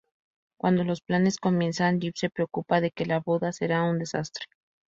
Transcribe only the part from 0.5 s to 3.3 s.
Cuando los planes comienzan, Jim se preocupa de que la